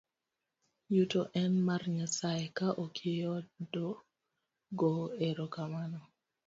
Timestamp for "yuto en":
0.95-1.51